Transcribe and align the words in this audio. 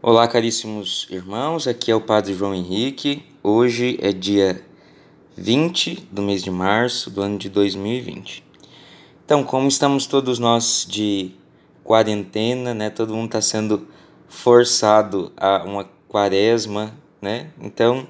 Olá, 0.00 0.28
caríssimos 0.28 1.08
irmãos, 1.10 1.66
aqui 1.66 1.90
é 1.90 1.94
o 1.94 2.00
Padre 2.00 2.32
João 2.32 2.54
Henrique. 2.54 3.24
Hoje 3.42 3.98
é 4.00 4.12
dia 4.12 4.64
20 5.36 6.06
do 6.12 6.22
mês 6.22 6.40
de 6.40 6.52
março 6.52 7.10
do 7.10 7.20
ano 7.20 7.36
de 7.36 7.48
2020. 7.48 8.44
Então, 9.24 9.42
como 9.42 9.66
estamos 9.66 10.06
todos 10.06 10.38
nós 10.38 10.86
de 10.88 11.32
quarentena, 11.82 12.72
né? 12.72 12.90
Todo 12.90 13.12
mundo 13.12 13.26
está 13.26 13.40
sendo 13.40 13.88
forçado 14.28 15.32
a 15.36 15.64
uma 15.64 15.84
quaresma, 16.06 16.94
né? 17.20 17.50
Então, 17.60 18.06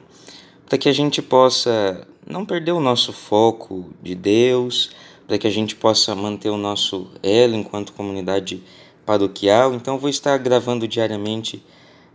para 0.66 0.76
que 0.76 0.90
a 0.90 0.94
gente 0.94 1.22
possa 1.22 2.06
não 2.26 2.44
perder 2.44 2.72
o 2.72 2.80
nosso 2.80 3.14
foco 3.14 3.88
de 4.02 4.14
Deus, 4.14 4.90
para 5.26 5.38
que 5.38 5.46
a 5.46 5.50
gente 5.50 5.74
possa 5.74 6.14
manter 6.14 6.50
o 6.50 6.58
nosso 6.58 7.10
elo 7.22 7.54
enquanto 7.54 7.94
comunidade 7.94 8.62
paroquial. 9.06 9.72
Então, 9.72 9.98
vou 9.98 10.10
estar 10.10 10.36
gravando 10.36 10.86
diariamente 10.86 11.64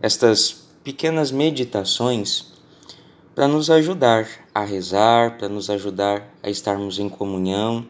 estas 0.04 0.66
pequenas 0.84 1.32
meditações 1.32 2.52
para 3.34 3.48
nos 3.48 3.70
ajudar 3.70 4.28
a 4.54 4.62
rezar, 4.62 5.38
para 5.38 5.48
nos 5.48 5.70
ajudar 5.70 6.30
a 6.42 6.50
estarmos 6.50 6.98
em 6.98 7.08
comunhão 7.08 7.86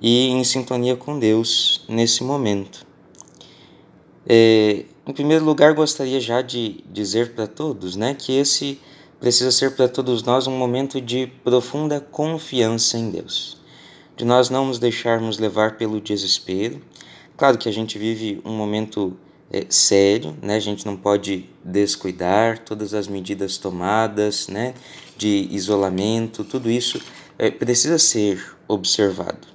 e 0.00 0.28
em 0.28 0.44
sintonia 0.44 0.94
com 0.94 1.18
Deus 1.18 1.84
nesse 1.88 2.22
momento. 2.22 2.86
É, 4.24 4.84
em 5.04 5.12
primeiro 5.12 5.44
lugar, 5.44 5.74
gostaria 5.74 6.20
já 6.20 6.42
de 6.42 6.84
dizer 6.92 7.34
para 7.34 7.48
todos 7.48 7.96
né, 7.96 8.14
que 8.14 8.36
esse 8.36 8.80
precisa 9.18 9.50
ser 9.50 9.74
para 9.74 9.88
todos 9.88 10.22
nós 10.22 10.46
um 10.46 10.56
momento 10.56 11.00
de 11.00 11.26
profunda 11.42 12.00
confiança 12.00 12.96
em 12.96 13.10
Deus, 13.10 13.60
de 14.16 14.24
nós 14.24 14.48
não 14.48 14.66
nos 14.66 14.78
deixarmos 14.78 15.40
levar 15.40 15.76
pelo 15.76 16.00
desespero. 16.00 16.80
Claro 17.36 17.58
que 17.58 17.68
a 17.68 17.72
gente 17.72 17.98
vive 17.98 18.40
um 18.44 18.52
momento 18.52 19.18
é, 19.50 19.66
sério, 19.68 20.36
né? 20.42 20.56
A 20.56 20.60
gente 20.60 20.84
não 20.84 20.96
pode 20.96 21.48
descuidar 21.64 22.58
todas 22.58 22.94
as 22.94 23.08
medidas 23.08 23.56
tomadas, 23.58 24.48
né? 24.48 24.74
De 25.16 25.48
isolamento, 25.50 26.44
tudo 26.44 26.70
isso 26.70 27.00
é, 27.38 27.50
precisa 27.50 27.98
ser 27.98 28.56
observado. 28.66 29.48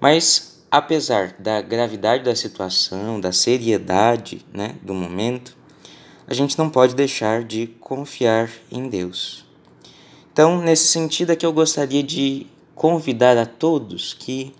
Mas 0.00 0.62
apesar 0.70 1.34
da 1.38 1.60
gravidade 1.60 2.24
da 2.24 2.34
situação, 2.34 3.20
da 3.20 3.32
seriedade, 3.32 4.44
né? 4.52 4.76
Do 4.82 4.94
momento, 4.94 5.56
a 6.26 6.34
gente 6.34 6.56
não 6.56 6.70
pode 6.70 6.94
deixar 6.94 7.42
de 7.42 7.66
confiar 7.80 8.50
em 8.70 8.88
Deus. 8.88 9.44
Então, 10.32 10.62
nesse 10.62 10.86
sentido 10.86 11.32
é 11.32 11.36
que 11.36 11.44
eu 11.44 11.52
gostaria 11.52 12.02
de 12.02 12.46
convidar 12.74 13.36
a 13.36 13.44
todos 13.44 14.14
que 14.14 14.54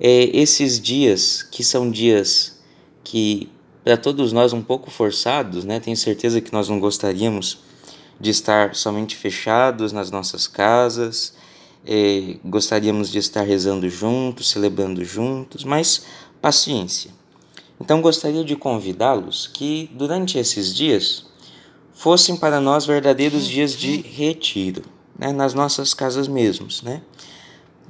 é, 0.00 0.36
esses 0.36 0.80
dias, 0.80 1.42
que 1.42 1.62
são 1.62 1.90
dias 1.90 2.60
que 3.04 3.48
para 3.84 3.96
todos 3.96 4.32
nós 4.32 4.52
um 4.52 4.62
pouco 4.62 4.90
forçados, 4.90 5.64
né? 5.64 5.80
Tenho 5.80 5.96
certeza 5.96 6.40
que 6.40 6.52
nós 6.52 6.68
não 6.68 6.78
gostaríamos 6.78 7.58
de 8.20 8.30
estar 8.30 8.74
somente 8.74 9.16
fechados 9.16 9.92
nas 9.92 10.10
nossas 10.10 10.46
casas, 10.46 11.34
eh, 11.84 12.36
gostaríamos 12.44 13.10
de 13.10 13.18
estar 13.18 13.42
rezando 13.42 13.88
juntos, 13.88 14.50
celebrando 14.50 15.04
juntos, 15.04 15.64
mas 15.64 16.04
paciência. 16.40 17.10
Então 17.80 18.00
gostaria 18.00 18.44
de 18.44 18.54
convidá-los 18.54 19.48
que 19.48 19.90
durante 19.92 20.38
esses 20.38 20.72
dias 20.72 21.26
fossem 21.92 22.36
para 22.36 22.60
nós 22.60 22.86
verdadeiros 22.86 23.46
dias 23.46 23.76
de 23.76 23.96
retiro, 24.02 24.82
né? 25.18 25.32
nas 25.32 25.52
nossas 25.52 25.92
casas 25.92 26.28
mesmos, 26.28 26.82
né? 26.82 27.02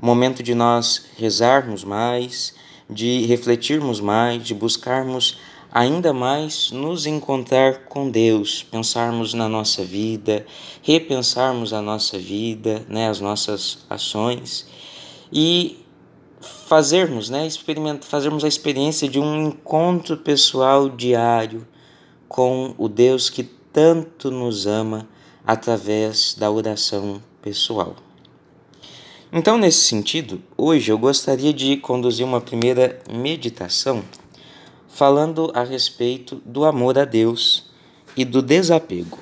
Momento 0.01 0.43
de 0.43 0.55
nós 0.55 1.05
rezarmos 1.17 1.85
mais, 1.85 2.55
de 2.89 3.25
refletirmos 3.27 4.01
mais, 4.01 4.43
de 4.43 4.55
buscarmos 4.55 5.39
ainda 5.73 6.12
mais 6.12 6.70
nos 6.70 7.06
encontrar 7.06 7.84
com 7.87 8.11
Deus, 8.11 8.62
pensarmos 8.62 9.33
na 9.33 9.48
nossa 9.48 9.83
vida, 9.83 10.45
repensarmos 10.83 11.73
a 11.73 11.81
nossa 11.81 12.19
vida, 12.19 12.84
né, 12.89 13.09
as 13.09 13.20
nossas 13.20 13.79
ações 13.89 14.67
e 15.33 15.79
fazermos, 16.41 17.30
né, 17.30 17.47
experimentar, 17.47 18.07
fazermos 18.07 18.45
a 18.45 18.48
experiência 18.48 19.08
de 19.08 19.19
um 19.19 19.48
encontro 19.48 20.19
pessoal 20.19 20.91
diário 20.91 21.67
com 22.29 22.74
o 22.77 22.89
Deus 22.89 23.30
que 23.30 23.42
tanto 23.42 24.30
nos 24.30 24.67
ama 24.67 25.08
através 25.47 26.35
da 26.35 26.51
oração 26.51 27.23
pessoal. 27.41 27.97
Então, 29.33 29.57
nesse 29.57 29.79
sentido, 29.79 30.42
hoje 30.58 30.92
eu 30.92 30.98
gostaria 30.98 31.55
de 31.55 31.79
conduzir 31.79 32.27
uma 32.27 32.41
primeira 32.41 33.01
meditação 33.11 34.02
falando 34.92 35.51
a 35.55 35.64
respeito 35.64 36.42
do 36.45 36.67
amor 36.67 36.98
a 36.98 37.07
Deus 37.07 37.64
e 38.14 38.27
do 38.27 38.42
desapego. 38.42 39.19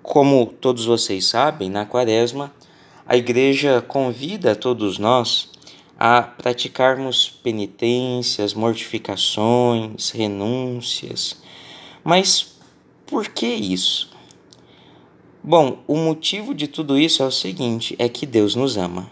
Como 0.00 0.46
todos 0.46 0.86
vocês 0.86 1.26
sabem, 1.26 1.68
na 1.68 1.84
Quaresma, 1.84 2.54
a 3.04 3.16
Igreja 3.16 3.82
convida 3.82 4.54
todos 4.54 4.96
nós 4.96 5.50
a 5.98 6.22
praticarmos 6.22 7.28
penitências, 7.28 8.54
mortificações, 8.54 10.10
renúncias. 10.10 11.36
Mas 12.04 12.54
por 13.04 13.28
que 13.28 13.46
isso? 13.46 14.08
Bom, 15.42 15.82
o 15.88 15.96
motivo 15.96 16.54
de 16.54 16.68
tudo 16.68 16.96
isso 16.96 17.24
é 17.24 17.26
o 17.26 17.32
seguinte: 17.32 17.96
é 17.98 18.08
que 18.08 18.24
Deus 18.24 18.54
nos 18.54 18.76
ama. 18.76 19.10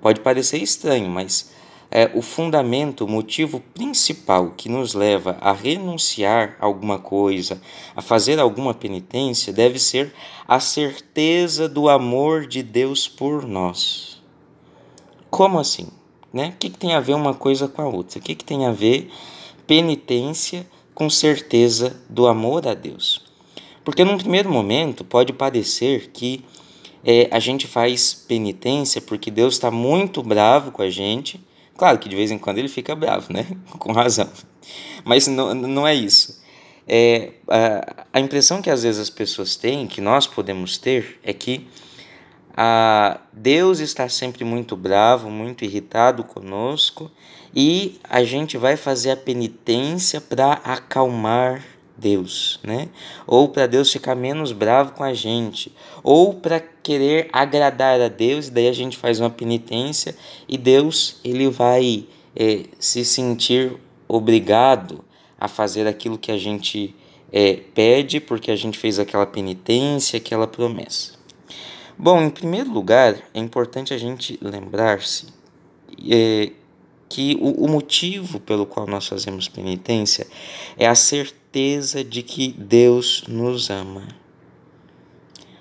Pode 0.00 0.20
parecer 0.20 0.62
estranho, 0.62 1.10
mas 1.10 1.52
é, 1.90 2.08
o 2.14 2.22
fundamento, 2.22 3.04
o 3.04 3.08
motivo 3.08 3.60
principal 3.74 4.52
que 4.56 4.68
nos 4.68 4.94
leva 4.94 5.36
a 5.40 5.52
renunciar 5.52 6.56
a 6.60 6.66
alguma 6.66 6.98
coisa, 6.98 7.60
a 7.96 8.00
fazer 8.00 8.38
alguma 8.38 8.72
penitência, 8.72 9.52
deve 9.52 9.78
ser 9.78 10.14
a 10.46 10.60
certeza 10.60 11.68
do 11.68 11.88
amor 11.88 12.46
de 12.46 12.62
Deus 12.62 13.08
por 13.08 13.46
nós. 13.46 14.22
Como 15.28 15.58
assim? 15.58 15.88
Né? 16.32 16.52
O 16.54 16.58
que, 16.58 16.70
que 16.70 16.78
tem 16.78 16.94
a 16.94 17.00
ver 17.00 17.14
uma 17.14 17.34
coisa 17.34 17.66
com 17.66 17.82
a 17.82 17.88
outra? 17.88 18.20
O 18.20 18.22
que, 18.22 18.36
que 18.36 18.44
tem 18.44 18.66
a 18.66 18.72
ver 18.72 19.10
penitência 19.66 20.66
com 20.94 21.10
certeza 21.10 22.00
do 22.08 22.28
amor 22.28 22.68
a 22.68 22.74
Deus? 22.74 23.24
Porque 23.84 24.04
num 24.04 24.18
primeiro 24.18 24.50
momento 24.50 25.04
pode 25.04 25.32
parecer 25.32 26.10
que 26.12 26.44
é, 27.04 27.28
a 27.32 27.40
gente 27.40 27.66
faz 27.66 28.14
penitência 28.14 29.00
porque 29.00 29.30
Deus 29.30 29.54
está 29.54 29.70
muito 29.70 30.22
bravo 30.22 30.70
com 30.70 30.82
a 30.82 30.90
gente 30.90 31.40
Claro 31.80 31.98
que 31.98 32.10
de 32.10 32.14
vez 32.14 32.30
em 32.30 32.36
quando 32.36 32.58
ele 32.58 32.68
fica 32.68 32.94
bravo, 32.94 33.32
né? 33.32 33.46
Com 33.78 33.90
razão. 33.90 34.28
Mas 35.02 35.26
não, 35.26 35.54
não 35.54 35.88
é 35.88 35.94
isso. 35.94 36.38
É, 36.86 37.30
a, 37.48 38.04
a 38.12 38.20
impressão 38.20 38.60
que 38.60 38.68
às 38.68 38.82
vezes 38.82 39.00
as 39.00 39.08
pessoas 39.08 39.56
têm, 39.56 39.86
que 39.86 39.98
nós 39.98 40.26
podemos 40.26 40.76
ter, 40.76 41.18
é 41.22 41.32
que 41.32 41.66
a 42.54 43.18
Deus 43.32 43.78
está 43.78 44.10
sempre 44.10 44.44
muito 44.44 44.76
bravo, 44.76 45.30
muito 45.30 45.64
irritado 45.64 46.22
conosco 46.22 47.10
e 47.56 47.98
a 48.04 48.24
gente 48.24 48.58
vai 48.58 48.76
fazer 48.76 49.12
a 49.12 49.16
penitência 49.16 50.20
para 50.20 50.52
acalmar 50.62 51.64
Deus, 52.00 52.58
né? 52.62 52.88
Ou 53.26 53.48
para 53.48 53.66
Deus 53.66 53.92
ficar 53.92 54.14
menos 54.14 54.52
bravo 54.52 54.92
com 54.92 55.04
a 55.04 55.12
gente, 55.12 55.72
ou 56.02 56.34
para 56.34 56.58
querer 56.58 57.28
agradar 57.32 58.00
a 58.00 58.08
Deus, 58.08 58.48
daí 58.48 58.68
a 58.68 58.72
gente 58.72 58.96
faz 58.96 59.20
uma 59.20 59.30
penitência 59.30 60.16
e 60.48 60.56
Deus 60.56 61.20
ele 61.22 61.48
vai 61.48 62.06
é, 62.34 62.64
se 62.78 63.04
sentir 63.04 63.76
obrigado 64.08 65.04
a 65.38 65.46
fazer 65.46 65.86
aquilo 65.86 66.18
que 66.18 66.32
a 66.32 66.38
gente 66.38 66.94
é, 67.32 67.54
pede, 67.74 68.18
porque 68.18 68.50
a 68.50 68.56
gente 68.56 68.78
fez 68.78 68.98
aquela 68.98 69.26
penitência, 69.26 70.16
aquela 70.16 70.46
promessa. 70.46 71.12
Bom, 71.96 72.22
em 72.22 72.30
primeiro 72.30 72.72
lugar, 72.72 73.14
é 73.34 73.38
importante 73.38 73.92
a 73.92 73.98
gente 73.98 74.38
lembrar-se 74.40 75.26
é, 76.10 76.50
que 77.08 77.36
o, 77.40 77.64
o 77.64 77.68
motivo 77.68 78.40
pelo 78.40 78.64
qual 78.64 78.86
nós 78.86 79.06
fazemos 79.06 79.48
penitência 79.48 80.26
é 80.78 80.86
a 80.86 80.94
certeza 80.94 81.39
certeza 81.52 82.04
de 82.04 82.22
que 82.22 82.52
Deus 82.56 83.24
nos 83.26 83.70
ama, 83.70 84.06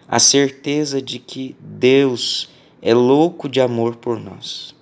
a 0.08 0.20
certeza 0.20 1.02
de 1.02 1.18
que 1.18 1.56
Deus 1.60 2.48
é 2.80 2.94
louco 2.94 3.50
de 3.50 3.60
amor 3.60 3.96
por 3.96 4.20
nós, 4.20 4.76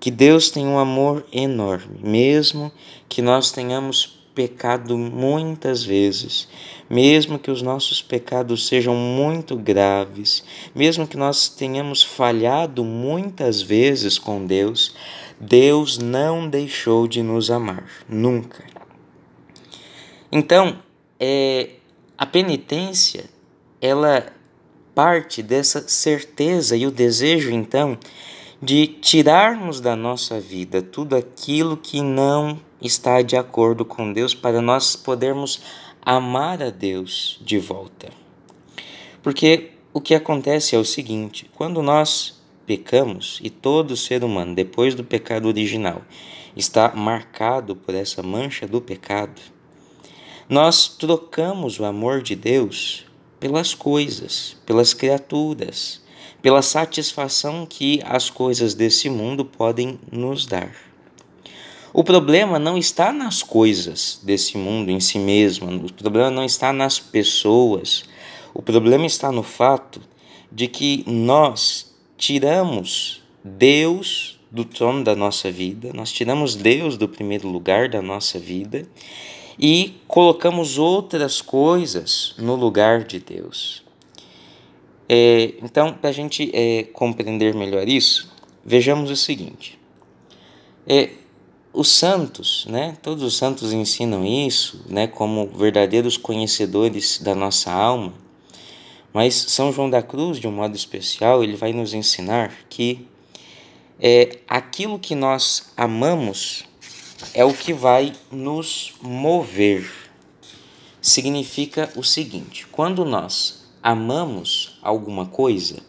que 0.00 0.10
Deus 0.10 0.50
tem 0.50 0.66
um 0.66 0.78
amor 0.78 1.26
enorme, 1.30 2.00
mesmo 2.02 2.72
que 3.06 3.20
nós 3.20 3.52
tenhamos 3.52 4.18
pecado 4.34 4.96
muitas 4.96 5.84
vezes, 5.84 6.48
mesmo 6.88 7.38
que 7.38 7.50
os 7.50 7.60
nossos 7.60 8.00
pecados 8.00 8.66
sejam 8.66 8.94
muito 8.94 9.56
graves, 9.58 10.42
mesmo 10.74 11.06
que 11.06 11.18
nós 11.18 11.50
tenhamos 11.50 12.02
falhado 12.02 12.82
muitas 12.82 13.60
vezes 13.60 14.16
com 14.16 14.46
Deus, 14.46 14.94
Deus 15.38 15.98
não 15.98 16.48
deixou 16.48 17.06
de 17.06 17.22
nos 17.22 17.50
amar, 17.50 17.84
nunca. 18.08 18.77
Então, 20.30 20.78
é, 21.18 21.70
a 22.16 22.26
penitência, 22.26 23.24
ela 23.80 24.32
parte 24.94 25.42
dessa 25.42 25.86
certeza 25.88 26.76
e 26.76 26.86
o 26.86 26.90
desejo, 26.90 27.50
então, 27.50 27.96
de 28.60 28.88
tirarmos 28.88 29.80
da 29.80 29.94
nossa 29.94 30.40
vida 30.40 30.82
tudo 30.82 31.14
aquilo 31.14 31.76
que 31.76 32.02
não 32.02 32.58
está 32.82 33.22
de 33.22 33.36
acordo 33.36 33.84
com 33.84 34.12
Deus, 34.12 34.34
para 34.34 34.60
nós 34.60 34.96
podermos 34.96 35.60
amar 36.02 36.62
a 36.62 36.70
Deus 36.70 37.38
de 37.42 37.58
volta. 37.58 38.08
Porque 39.22 39.70
o 39.92 40.00
que 40.00 40.14
acontece 40.14 40.74
é 40.74 40.78
o 40.78 40.84
seguinte: 40.84 41.48
quando 41.54 41.82
nós 41.82 42.42
pecamos, 42.66 43.38
e 43.42 43.48
todo 43.50 43.96
ser 43.96 44.22
humano, 44.22 44.54
depois 44.54 44.94
do 44.94 45.04
pecado 45.04 45.48
original, 45.48 46.02
está 46.56 46.92
marcado 46.94 47.74
por 47.74 47.94
essa 47.94 48.22
mancha 48.22 48.66
do 48.66 48.80
pecado, 48.80 49.40
nós 50.48 50.88
trocamos 50.88 51.78
o 51.78 51.84
amor 51.84 52.22
de 52.22 52.34
Deus 52.34 53.04
pelas 53.38 53.74
coisas, 53.74 54.56
pelas 54.64 54.94
criaturas, 54.94 56.00
pela 56.40 56.62
satisfação 56.62 57.66
que 57.66 58.00
as 58.02 58.30
coisas 58.30 58.72
desse 58.72 59.10
mundo 59.10 59.44
podem 59.44 60.00
nos 60.10 60.46
dar. 60.46 60.74
O 61.92 62.02
problema 62.02 62.58
não 62.58 62.78
está 62.78 63.12
nas 63.12 63.42
coisas 63.42 64.20
desse 64.22 64.56
mundo 64.56 64.90
em 64.90 65.00
si 65.00 65.18
mesmo, 65.18 65.70
o 65.84 65.92
problema 65.92 66.30
não 66.30 66.44
está 66.44 66.72
nas 66.72 66.98
pessoas, 66.98 68.04
o 68.54 68.62
problema 68.62 69.04
está 69.04 69.30
no 69.30 69.42
fato 69.42 70.00
de 70.50 70.66
que 70.66 71.04
nós 71.06 71.94
tiramos 72.16 73.22
Deus 73.44 74.40
do 74.50 74.64
trono 74.64 75.04
da 75.04 75.14
nossa 75.14 75.50
vida, 75.50 75.90
nós 75.92 76.10
tiramos 76.10 76.54
Deus 76.54 76.96
do 76.96 77.06
primeiro 77.06 77.48
lugar 77.48 77.88
da 77.90 78.00
nossa 78.00 78.38
vida 78.38 78.88
e 79.58 80.00
colocamos 80.06 80.78
outras 80.78 81.40
coisas 81.40 82.34
no 82.38 82.54
lugar 82.54 83.04
de 83.04 83.18
Deus. 83.18 83.82
É, 85.08 85.54
então, 85.62 85.94
para 85.94 86.10
a 86.10 86.12
gente 86.12 86.50
é, 86.54 86.84
compreender 86.84 87.54
melhor 87.54 87.88
isso, 87.88 88.30
vejamos 88.64 89.10
o 89.10 89.16
seguinte: 89.16 89.78
é, 90.86 91.10
os 91.72 91.88
santos, 91.88 92.66
né, 92.68 92.96
todos 93.02 93.22
os 93.22 93.36
santos 93.36 93.72
ensinam 93.72 94.24
isso, 94.24 94.84
né, 94.88 95.06
como 95.06 95.46
verdadeiros 95.48 96.16
conhecedores 96.16 97.18
da 97.18 97.34
nossa 97.34 97.72
alma, 97.72 98.12
mas 99.12 99.34
São 99.34 99.72
João 99.72 99.88
da 99.88 100.02
Cruz, 100.02 100.38
de 100.38 100.46
um 100.46 100.52
modo 100.52 100.76
especial, 100.76 101.42
ele 101.42 101.56
vai 101.56 101.72
nos 101.72 101.94
ensinar 101.94 102.52
que 102.68 103.08
é, 103.98 104.38
aquilo 104.46 104.98
que 104.98 105.14
nós 105.14 105.72
amamos 105.76 106.67
é 107.34 107.44
o 107.44 107.52
que 107.52 107.72
vai 107.72 108.12
nos 108.30 108.94
mover. 109.00 109.90
Significa 111.00 111.90
o 111.96 112.02
seguinte: 112.02 112.66
quando 112.68 113.04
nós 113.04 113.66
amamos 113.82 114.78
alguma 114.82 115.26
coisa, 115.26 115.82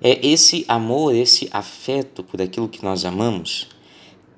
é 0.00 0.26
esse 0.26 0.64
amor, 0.68 1.14
esse 1.14 1.48
afeto 1.52 2.22
por 2.22 2.40
aquilo 2.40 2.68
que 2.68 2.84
nós 2.84 3.04
amamos, 3.04 3.68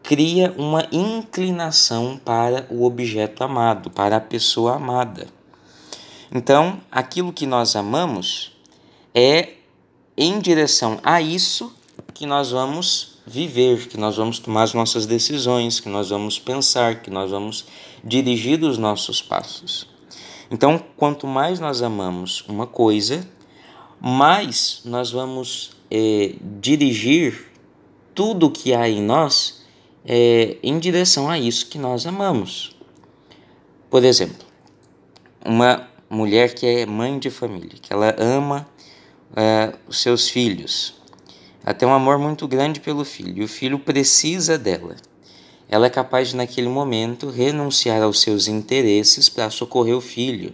cria 0.02 0.55
uma 0.56 0.87
inclinação 0.91 2.20
para 2.23 2.67
o 2.70 2.85
objeto 2.85 3.44
amado, 3.44 3.91
para 3.91 4.17
a 4.17 4.20
pessoa 4.20 4.76
amada. 4.76 5.29
Então, 6.32 6.81
aquilo 6.91 7.32
que 7.32 7.46
nós 7.46 7.75
amamos 7.75 8.53
é 9.14 9.55
em 10.17 10.38
direção 10.38 11.00
a 11.03 11.20
isso 11.20 11.75
que 12.14 12.26
nós 12.26 12.50
vamos 12.50 13.19
viver, 13.26 13.88
que 13.88 13.96
nós 13.96 14.17
vamos 14.17 14.38
tomar 14.38 14.64
as 14.64 14.75
nossas 14.75 15.06
decisões, 15.06 15.81
que 15.81 15.88
nós 15.88 16.11
vamos 16.11 16.38
pensar, 16.38 17.02
que 17.02 17.11
nós 17.11 17.31
vamos 17.31 17.67
dirigir 18.02 18.62
os 18.62 18.78
nossos 18.78 19.20
passos. 19.22 19.87
Então, 20.50 20.82
quanto 20.96 21.26
mais 21.26 21.61
nós 21.61 21.82
amamos 21.82 22.43
uma 22.49 22.67
coisa, 22.67 23.26
mais 24.00 24.81
nós 24.84 25.11
vamos 25.11 25.70
é, 25.90 26.34
dirigir 26.61 27.46
tudo 28.14 28.50
que 28.50 28.75
há 28.75 28.88
em 28.88 29.00
nós 29.00 29.64
é, 30.05 30.56
em 30.62 30.78
direção 30.78 31.28
a 31.28 31.38
isso 31.38 31.69
que 31.69 31.78
nós 31.78 32.06
amamos. 32.06 32.75
Por 33.88 34.05
exemplo, 34.05 34.46
uma 35.44 35.88
mulher 36.08 36.55
que 36.55 36.67
é 36.67 36.87
mãe 36.87 37.19
de 37.19 37.31
família, 37.31 37.78
que 37.81 37.93
ela 37.93 38.14
ama 38.19 38.67
é, 39.37 39.75
os 39.87 40.00
seus 40.00 40.28
filhos, 40.28 41.00
ela 41.65 41.75
tem 41.75 41.89
um 41.89 41.93
amor 41.93 42.19
muito 42.19 42.49
grande 42.49 42.81
pelo 42.81 43.05
filho 43.05 43.43
e 43.43 43.45
o 43.45 43.49
filho 43.49 43.79
precisa 43.79 44.59
dela. 44.59 44.97
Ela 45.69 45.87
é 45.87 45.91
capaz 45.91 46.31
de, 46.31 46.37
naquele 46.37 46.69
momento, 46.69 47.31
renunciar 47.31 48.03
aos 48.03 48.21
seus 48.21 48.49
interesses 48.49 49.29
para 49.29 49.51
socorrer 49.51 49.97
o 49.97 50.01
filho. 50.01 50.53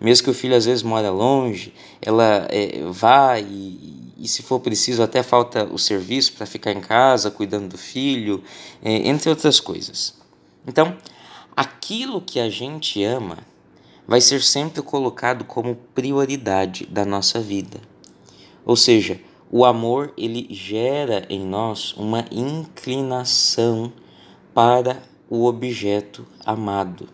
Mesmo 0.00 0.24
que 0.24 0.30
o 0.30 0.34
filho 0.34 0.56
às 0.56 0.64
vezes 0.64 0.82
mora 0.82 1.10
longe, 1.10 1.74
ela 2.00 2.46
é, 2.48 2.82
vai 2.90 3.42
e, 3.42 4.12
e, 4.18 4.26
se 4.26 4.42
for 4.42 4.60
preciso, 4.60 5.02
até 5.02 5.22
falta 5.22 5.64
o 5.64 5.78
serviço 5.78 6.32
para 6.32 6.46
ficar 6.46 6.72
em 6.72 6.80
casa 6.80 7.30
cuidando 7.30 7.68
do 7.68 7.78
filho, 7.78 8.42
é, 8.82 9.08
entre 9.08 9.28
outras 9.28 9.60
coisas. 9.60 10.14
Então, 10.66 10.96
aquilo 11.54 12.20
que 12.20 12.40
a 12.40 12.48
gente 12.48 13.02
ama 13.04 13.38
vai 14.06 14.20
ser 14.20 14.42
sempre 14.42 14.82
colocado 14.82 15.44
como 15.44 15.76
prioridade 15.94 16.86
da 16.86 17.04
nossa 17.04 17.40
vida. 17.40 17.80
Ou 18.64 18.76
seja, 18.76 19.20
o 19.56 19.64
amor 19.64 20.12
ele 20.18 20.48
gera 20.50 21.24
em 21.30 21.38
nós 21.38 21.92
uma 21.96 22.24
inclinação 22.32 23.92
para 24.52 25.00
o 25.30 25.44
objeto 25.44 26.26
amado. 26.44 27.08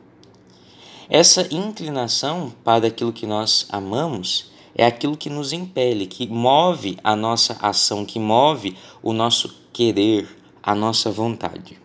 Essa 1.07 1.47
inclinação 1.55 2.51
para 2.65 2.87
aquilo 2.87 3.13
que 3.13 3.27
nós 3.27 3.67
amamos 3.69 4.51
é 4.75 4.87
aquilo 4.87 5.19
que 5.19 5.29
nos 5.29 5.53
impele, 5.53 6.07
que 6.07 6.27
move 6.27 6.97
a 7.05 7.15
nossa 7.15 7.59
ação, 7.61 8.07
que 8.07 8.19
move 8.19 8.75
o 9.03 9.13
nosso 9.13 9.55
querer, 9.71 10.27
a 10.63 10.75
nossa 10.75 11.11
vontade. 11.11 11.79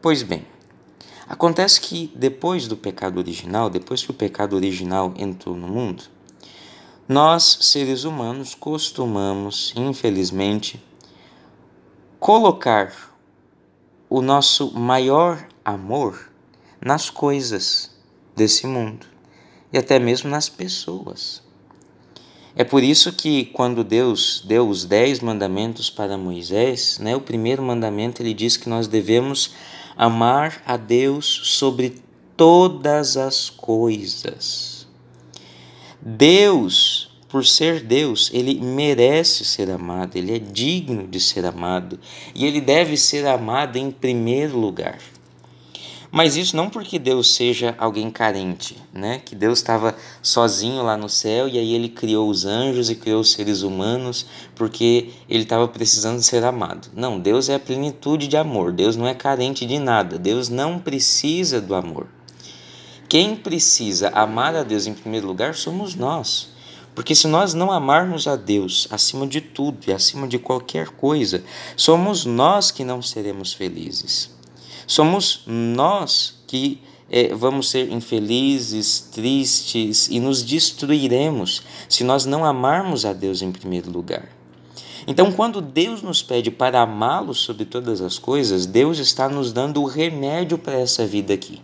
Pois 0.00 0.22
bem, 0.22 0.42
acontece 1.28 1.82
que 1.82 2.10
depois 2.14 2.66
do 2.66 2.78
pecado 2.78 3.18
original, 3.18 3.68
depois 3.68 4.02
que 4.02 4.10
o 4.10 4.14
pecado 4.14 4.56
original 4.56 5.12
entrou 5.18 5.54
no 5.54 5.68
mundo, 5.68 6.04
nós, 7.08 7.58
seres 7.62 8.04
humanos, 8.04 8.54
costumamos, 8.54 9.72
infelizmente, 9.76 10.82
colocar 12.18 12.92
o 14.08 14.20
nosso 14.20 14.72
maior 14.72 15.46
amor 15.64 16.30
nas 16.80 17.10
coisas 17.10 17.90
desse 18.34 18.66
mundo 18.66 19.06
e 19.72 19.78
até 19.78 19.98
mesmo 19.98 20.30
nas 20.30 20.48
pessoas. 20.48 21.42
É 22.56 22.64
por 22.64 22.82
isso 22.82 23.12
que 23.12 23.44
quando 23.46 23.84
Deus 23.84 24.42
deu 24.44 24.68
os 24.68 24.84
dez 24.84 25.20
mandamentos 25.20 25.88
para 25.88 26.18
Moisés, 26.18 26.98
né, 26.98 27.14
o 27.14 27.20
primeiro 27.20 27.62
mandamento 27.62 28.20
ele 28.20 28.34
diz 28.34 28.56
que 28.56 28.68
nós 28.68 28.88
devemos 28.88 29.52
amar 29.96 30.62
a 30.66 30.76
Deus 30.76 31.26
sobre 31.44 32.02
todas 32.36 33.16
as 33.16 33.48
coisas. 33.48 34.79
Deus, 36.02 37.10
por 37.28 37.44
ser 37.44 37.82
Deus, 37.82 38.30
ele 38.32 38.58
merece 38.58 39.44
ser 39.44 39.70
amado, 39.70 40.16
ele 40.16 40.34
é 40.34 40.38
digno 40.38 41.06
de 41.06 41.20
ser 41.20 41.44
amado 41.44 41.98
e 42.34 42.46
ele 42.46 42.60
deve 42.60 42.96
ser 42.96 43.26
amado 43.26 43.76
em 43.76 43.90
primeiro 43.90 44.58
lugar. 44.58 44.98
Mas 46.12 46.36
isso 46.36 46.56
não 46.56 46.68
porque 46.68 46.98
Deus 46.98 47.34
seja 47.34 47.74
alguém 47.78 48.10
carente, 48.10 48.76
né? 48.92 49.20
Que 49.24 49.36
Deus 49.36 49.60
estava 49.60 49.94
sozinho 50.20 50.82
lá 50.82 50.96
no 50.96 51.08
céu 51.08 51.46
e 51.46 51.56
aí 51.56 51.72
ele 51.72 51.88
criou 51.88 52.28
os 52.28 52.44
anjos 52.44 52.90
e 52.90 52.96
criou 52.96 53.20
os 53.20 53.30
seres 53.30 53.62
humanos 53.62 54.26
porque 54.56 55.10
ele 55.28 55.44
estava 55.44 55.68
precisando 55.68 56.20
ser 56.20 56.42
amado. 56.42 56.88
Não, 56.96 57.20
Deus 57.20 57.48
é 57.48 57.54
a 57.54 57.60
plenitude 57.60 58.26
de 58.26 58.36
amor. 58.36 58.72
Deus 58.72 58.96
não 58.96 59.06
é 59.06 59.14
carente 59.14 59.64
de 59.64 59.78
nada. 59.78 60.18
Deus 60.18 60.48
não 60.48 60.80
precisa 60.80 61.60
do 61.60 61.76
amor. 61.76 62.08
Quem 63.10 63.34
precisa 63.34 64.10
amar 64.10 64.54
a 64.54 64.62
Deus 64.62 64.86
em 64.86 64.94
primeiro 64.94 65.26
lugar 65.26 65.56
somos 65.56 65.96
nós. 65.96 66.50
Porque 66.94 67.12
se 67.12 67.26
nós 67.26 67.54
não 67.54 67.72
amarmos 67.72 68.28
a 68.28 68.36
Deus 68.36 68.86
acima 68.88 69.26
de 69.26 69.40
tudo 69.40 69.78
e 69.88 69.92
acima 69.92 70.28
de 70.28 70.38
qualquer 70.38 70.90
coisa, 70.90 71.42
somos 71.76 72.24
nós 72.24 72.70
que 72.70 72.84
não 72.84 73.02
seremos 73.02 73.52
felizes. 73.52 74.30
Somos 74.86 75.42
nós 75.44 76.40
que 76.46 76.80
é, 77.10 77.34
vamos 77.34 77.68
ser 77.68 77.90
infelizes, 77.90 79.00
tristes 79.00 80.06
e 80.08 80.20
nos 80.20 80.44
destruiremos 80.44 81.62
se 81.88 82.04
nós 82.04 82.24
não 82.24 82.44
amarmos 82.44 83.04
a 83.04 83.12
Deus 83.12 83.42
em 83.42 83.50
primeiro 83.50 83.90
lugar. 83.90 84.28
Então, 85.04 85.32
quando 85.32 85.60
Deus 85.60 86.00
nos 86.00 86.22
pede 86.22 86.48
para 86.48 86.80
amá-lo 86.80 87.34
sobre 87.34 87.64
todas 87.64 88.00
as 88.02 88.20
coisas, 88.20 88.66
Deus 88.66 89.00
está 89.00 89.28
nos 89.28 89.52
dando 89.52 89.82
o 89.82 89.86
remédio 89.86 90.56
para 90.56 90.78
essa 90.78 91.04
vida 91.04 91.34
aqui. 91.34 91.60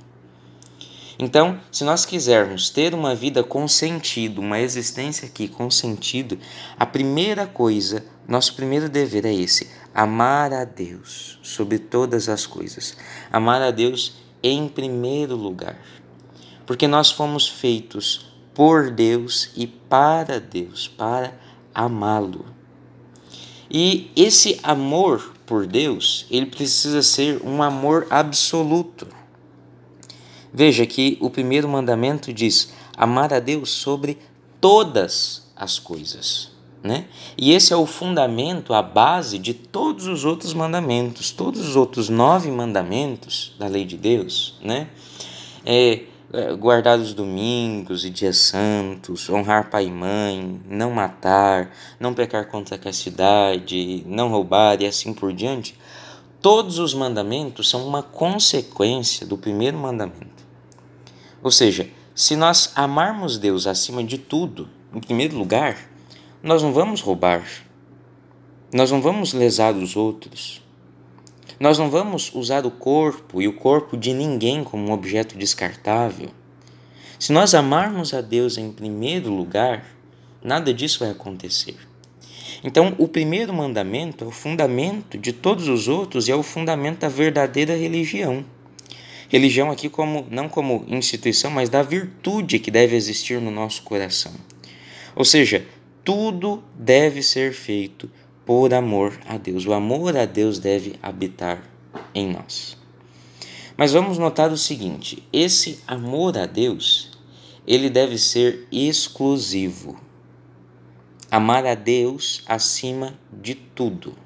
Então, 1.18 1.58
se 1.72 1.82
nós 1.82 2.04
quisermos 2.04 2.68
ter 2.68 2.92
uma 2.92 3.14
vida 3.14 3.42
com 3.42 3.66
sentido, 3.66 4.40
uma 4.40 4.60
existência 4.60 5.26
aqui 5.26 5.48
com 5.48 5.70
sentido, 5.70 6.38
a 6.78 6.84
primeira 6.84 7.46
coisa, 7.46 8.04
nosso 8.28 8.54
primeiro 8.54 8.88
dever 8.88 9.24
é 9.24 9.34
esse: 9.34 9.70
amar 9.94 10.52
a 10.52 10.64
Deus 10.64 11.38
sobre 11.42 11.78
todas 11.78 12.28
as 12.28 12.44
coisas. 12.46 12.96
Amar 13.32 13.62
a 13.62 13.70
Deus 13.70 14.14
em 14.42 14.68
primeiro 14.68 15.34
lugar. 15.34 15.78
Porque 16.66 16.86
nós 16.86 17.10
fomos 17.10 17.48
feitos 17.48 18.26
por 18.52 18.90
Deus 18.90 19.50
e 19.56 19.66
para 19.66 20.38
Deus, 20.38 20.86
para 20.86 21.32
amá-lo. 21.74 22.44
E 23.70 24.10
esse 24.14 24.60
amor 24.62 25.32
por 25.46 25.66
Deus, 25.66 26.26
ele 26.30 26.46
precisa 26.46 27.02
ser 27.02 27.40
um 27.44 27.62
amor 27.62 28.06
absoluto. 28.10 29.06
Veja 30.56 30.86
que 30.86 31.18
o 31.20 31.28
primeiro 31.28 31.68
mandamento 31.68 32.32
diz: 32.32 32.72
amar 32.96 33.30
a 33.34 33.38
Deus 33.38 33.68
sobre 33.68 34.16
todas 34.58 35.52
as 35.54 35.78
coisas. 35.78 36.50
Né? 36.82 37.04
E 37.36 37.52
esse 37.52 37.74
é 37.74 37.76
o 37.76 37.84
fundamento, 37.84 38.72
a 38.72 38.80
base 38.80 39.38
de 39.38 39.52
todos 39.52 40.06
os 40.06 40.24
outros 40.24 40.54
mandamentos, 40.54 41.30
todos 41.30 41.60
os 41.68 41.76
outros 41.76 42.08
nove 42.08 42.50
mandamentos 42.50 43.54
da 43.58 43.66
lei 43.66 43.84
de 43.84 43.98
Deus, 43.98 44.58
né? 44.62 44.88
É, 45.64 46.04
é, 46.32 46.54
guardar 46.54 46.98
os 46.98 47.12
domingos 47.12 48.04
e 48.04 48.10
dias 48.10 48.38
santos, 48.38 49.28
honrar 49.28 49.68
pai 49.68 49.86
e 49.86 49.90
mãe, 49.90 50.60
não 50.66 50.90
matar, 50.90 51.70
não 52.00 52.14
pecar 52.14 52.46
contra 52.46 52.76
a 52.76 52.78
castidade, 52.78 54.04
não 54.06 54.30
roubar 54.30 54.80
e 54.80 54.86
assim 54.86 55.12
por 55.12 55.34
diante. 55.34 55.76
Todos 56.40 56.78
os 56.78 56.94
mandamentos 56.94 57.68
são 57.68 57.86
uma 57.86 58.02
consequência 58.02 59.26
do 59.26 59.36
primeiro 59.36 59.76
mandamento. 59.76 60.35
Ou 61.42 61.50
seja, 61.50 61.88
se 62.14 62.34
nós 62.34 62.72
amarmos 62.74 63.38
Deus 63.38 63.66
acima 63.66 64.02
de 64.02 64.18
tudo, 64.18 64.68
em 64.94 65.00
primeiro 65.00 65.36
lugar, 65.36 65.76
nós 66.42 66.62
não 66.62 66.72
vamos 66.72 67.00
roubar, 67.00 67.44
nós 68.72 68.90
não 68.90 69.02
vamos 69.02 69.32
lesar 69.32 69.74
os 69.74 69.96
outros, 69.96 70.62
nós 71.58 71.78
não 71.78 71.90
vamos 71.90 72.34
usar 72.34 72.66
o 72.66 72.70
corpo 72.70 73.40
e 73.40 73.48
o 73.48 73.52
corpo 73.52 73.96
de 73.96 74.12
ninguém 74.12 74.62
como 74.62 74.88
um 74.88 74.92
objeto 74.92 75.36
descartável. 75.36 76.30
Se 77.18 77.32
nós 77.32 77.54
amarmos 77.54 78.12
a 78.12 78.20
Deus 78.20 78.58
em 78.58 78.70
primeiro 78.70 79.30
lugar, 79.30 79.86
nada 80.42 80.72
disso 80.72 81.00
vai 81.00 81.10
acontecer. 81.10 81.76
Então, 82.62 82.94
o 82.98 83.08
primeiro 83.08 83.52
mandamento 83.52 84.24
é 84.24 84.26
o 84.26 84.30
fundamento 84.30 85.16
de 85.16 85.32
todos 85.32 85.68
os 85.68 85.88
outros 85.88 86.28
e 86.28 86.32
é 86.32 86.34
o 86.34 86.42
fundamento 86.42 87.00
da 87.00 87.08
verdadeira 87.08 87.76
religião. 87.76 88.44
Religião 89.28 89.70
aqui 89.70 89.88
como 89.88 90.26
não 90.30 90.48
como 90.48 90.84
instituição, 90.88 91.50
mas 91.50 91.68
da 91.68 91.82
virtude 91.82 92.58
que 92.58 92.70
deve 92.70 92.94
existir 92.94 93.40
no 93.40 93.50
nosso 93.50 93.82
coração. 93.82 94.32
Ou 95.14 95.24
seja, 95.24 95.66
tudo 96.04 96.62
deve 96.78 97.22
ser 97.22 97.52
feito 97.52 98.08
por 98.44 98.72
amor 98.72 99.18
a 99.26 99.36
Deus. 99.36 99.66
O 99.66 99.72
amor 99.72 100.16
a 100.16 100.24
Deus 100.24 100.58
deve 100.58 100.94
habitar 101.02 101.62
em 102.14 102.28
nós. 102.28 102.76
Mas 103.76 103.92
vamos 103.92 104.16
notar 104.16 104.52
o 104.52 104.56
seguinte: 104.56 105.22
esse 105.32 105.80
amor 105.86 106.38
a 106.38 106.46
Deus, 106.46 107.10
ele 107.66 107.90
deve 107.90 108.16
ser 108.16 108.66
exclusivo. 108.70 110.00
Amar 111.28 111.66
a 111.66 111.74
Deus 111.74 112.44
acima 112.46 113.18
de 113.32 113.54
tudo. 113.56 114.25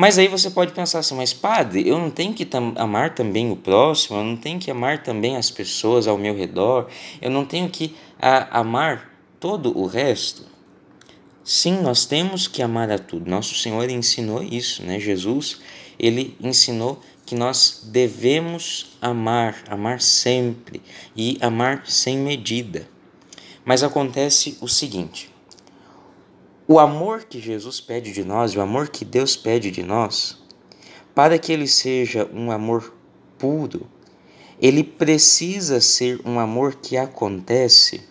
Mas 0.00 0.16
aí 0.16 0.28
você 0.28 0.48
pode 0.48 0.70
pensar 0.70 1.00
assim, 1.00 1.16
mas 1.16 1.32
padre, 1.32 1.88
eu 1.88 1.98
não 1.98 2.08
tenho 2.08 2.32
que 2.32 2.48
amar 2.76 3.16
também 3.16 3.50
o 3.50 3.56
próximo, 3.56 4.16
eu 4.16 4.22
não 4.22 4.36
tenho 4.36 4.60
que 4.60 4.70
amar 4.70 5.02
também 5.02 5.36
as 5.36 5.50
pessoas 5.50 6.06
ao 6.06 6.16
meu 6.16 6.36
redor, 6.36 6.86
eu 7.20 7.28
não 7.28 7.44
tenho 7.44 7.68
que 7.68 7.96
amar 8.20 9.12
todo 9.40 9.76
o 9.76 9.86
resto. 9.86 10.46
Sim, 11.42 11.80
nós 11.80 12.06
temos 12.06 12.46
que 12.46 12.62
amar 12.62 12.92
a 12.92 12.98
tudo. 12.98 13.28
Nosso 13.28 13.56
Senhor 13.56 13.90
ensinou 13.90 14.40
isso, 14.40 14.84
né? 14.84 15.00
Jesus, 15.00 15.60
ele 15.98 16.36
ensinou 16.40 17.02
que 17.26 17.34
nós 17.34 17.82
devemos 17.90 18.96
amar, 19.02 19.64
amar 19.68 20.00
sempre 20.00 20.80
e 21.16 21.38
amar 21.40 21.82
sem 21.88 22.18
medida. 22.18 22.88
Mas 23.64 23.82
acontece 23.82 24.56
o 24.60 24.68
seguinte: 24.68 25.28
o 26.70 26.78
amor 26.78 27.24
que 27.24 27.40
Jesus 27.40 27.80
pede 27.80 28.12
de 28.12 28.22
nós, 28.22 28.54
o 28.54 28.60
amor 28.60 28.90
que 28.90 29.02
Deus 29.02 29.34
pede 29.34 29.70
de 29.70 29.82
nós, 29.82 30.36
para 31.14 31.38
que 31.38 31.50
ele 31.50 31.66
seja 31.66 32.28
um 32.30 32.50
amor 32.50 32.92
puro, 33.38 33.88
ele 34.60 34.84
precisa 34.84 35.80
ser 35.80 36.20
um 36.26 36.38
amor 36.38 36.74
que 36.74 36.98
acontece 36.98 38.02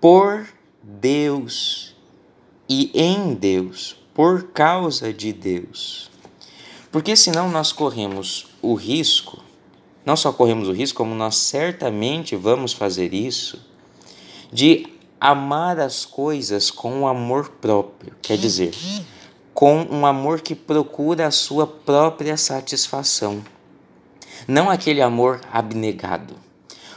por 0.00 0.46
Deus 0.80 1.96
e 2.68 2.92
em 2.94 3.34
Deus, 3.34 3.96
por 4.14 4.52
causa 4.52 5.12
de 5.12 5.32
Deus. 5.32 6.12
Porque 6.92 7.16
senão 7.16 7.50
nós 7.50 7.72
corremos 7.72 8.46
o 8.62 8.74
risco, 8.74 9.42
não 10.06 10.16
só 10.16 10.32
corremos 10.32 10.68
o 10.68 10.72
risco, 10.72 10.98
como 10.98 11.12
nós 11.12 11.36
certamente 11.36 12.36
vamos 12.36 12.72
fazer 12.72 13.12
isso, 13.12 13.66
de 14.52 14.97
amar 15.20 15.78
as 15.80 16.04
coisas 16.04 16.70
com 16.70 16.92
um 16.92 17.06
amor 17.06 17.50
próprio, 17.60 18.14
quer 18.22 18.36
dizer, 18.36 18.72
com 19.52 19.82
um 19.90 20.06
amor 20.06 20.40
que 20.40 20.54
procura 20.54 21.26
a 21.26 21.30
sua 21.30 21.66
própria 21.66 22.36
satisfação, 22.36 23.42
não 24.46 24.70
aquele 24.70 25.02
amor 25.02 25.40
abnegado. 25.52 26.36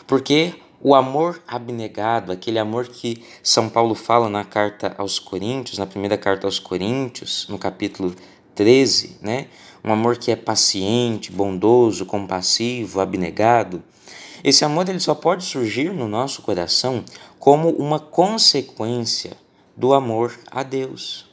Porque 0.05 0.53
o 0.83 0.95
amor 0.95 1.41
abnegado, 1.47 2.31
aquele 2.31 2.57
amor 2.57 2.87
que 2.87 3.23
São 3.43 3.69
Paulo 3.69 3.95
fala 3.95 4.29
na 4.29 4.43
carta 4.43 4.95
aos 4.97 5.19
Coríntios, 5.19 5.77
na 5.77 5.85
primeira 5.85 6.17
carta 6.17 6.47
aos 6.47 6.59
Coríntios, 6.59 7.47
no 7.47 7.57
capítulo 7.57 8.15
13, 8.55 9.17
né? 9.21 9.47
Um 9.83 9.91
amor 9.91 10.17
que 10.17 10.31
é 10.31 10.35
paciente, 10.35 11.31
bondoso, 11.31 12.05
compassivo, 12.05 12.99
abnegado. 12.99 13.81
Esse 14.43 14.65
amor 14.65 14.89
ele 14.89 14.99
só 14.99 15.13
pode 15.13 15.43
surgir 15.43 15.93
no 15.93 16.07
nosso 16.07 16.41
coração 16.41 17.03
como 17.39 17.69
uma 17.69 17.99
consequência 17.99 19.33
do 19.75 19.93
amor 19.93 20.37
a 20.49 20.63
Deus. 20.63 21.25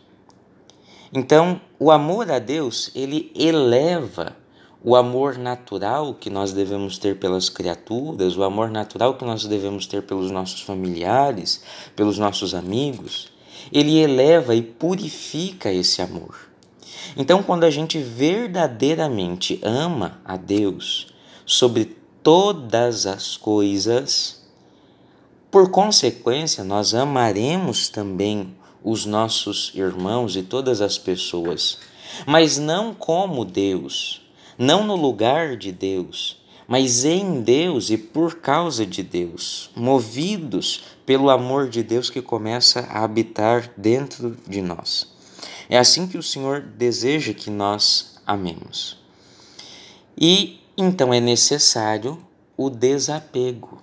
Então, 1.12 1.60
o 1.78 1.90
amor 1.90 2.30
a 2.30 2.38
Deus, 2.38 2.90
ele 2.94 3.32
eleva 3.34 4.36
o 4.82 4.94
amor 4.94 5.36
natural 5.36 6.14
que 6.14 6.30
nós 6.30 6.52
devemos 6.52 6.98
ter 6.98 7.18
pelas 7.18 7.48
criaturas, 7.48 8.36
o 8.36 8.44
amor 8.44 8.70
natural 8.70 9.14
que 9.14 9.24
nós 9.24 9.44
devemos 9.44 9.86
ter 9.86 10.02
pelos 10.02 10.30
nossos 10.30 10.60
familiares, 10.60 11.62
pelos 11.96 12.18
nossos 12.18 12.54
amigos, 12.54 13.28
ele 13.72 13.98
eleva 13.98 14.54
e 14.54 14.62
purifica 14.62 15.72
esse 15.72 16.00
amor. 16.00 16.48
Então, 17.16 17.42
quando 17.42 17.64
a 17.64 17.70
gente 17.70 17.98
verdadeiramente 17.98 19.58
ama 19.62 20.20
a 20.24 20.36
Deus 20.36 21.08
sobre 21.44 21.97
todas 22.28 23.06
as 23.06 23.38
coisas, 23.38 24.42
por 25.50 25.70
consequência, 25.70 26.62
nós 26.62 26.92
amaremos 26.92 27.88
também 27.88 28.54
os 28.84 29.06
nossos 29.06 29.72
irmãos 29.74 30.36
e 30.36 30.42
todas 30.42 30.82
as 30.82 30.98
pessoas, 30.98 31.78
mas 32.26 32.58
não 32.58 32.92
como 32.92 33.46
Deus 33.46 34.28
não 34.58 34.84
no 34.84 34.94
lugar 34.94 35.56
de 35.56 35.72
Deus, 35.72 36.36
mas 36.66 37.04
em 37.06 37.40
Deus 37.40 37.88
e 37.88 37.96
por 37.96 38.40
causa 38.40 38.84
de 38.84 39.02
Deus, 39.02 39.70
movidos 39.74 40.82
pelo 41.06 41.30
amor 41.30 41.70
de 41.70 41.82
Deus 41.82 42.10
que 42.10 42.20
começa 42.20 42.80
a 42.80 43.04
habitar 43.04 43.72
dentro 43.74 44.36
de 44.46 44.60
nós. 44.60 45.14
É 45.66 45.78
assim 45.78 46.06
que 46.06 46.18
o 46.18 46.22
Senhor 46.22 46.60
deseja 46.60 47.32
que 47.32 47.48
nós 47.48 48.20
amemos. 48.26 48.98
E 50.20 50.58
então 50.78 51.12
é 51.12 51.18
necessário 51.18 52.16
o 52.56 52.70
desapego. 52.70 53.82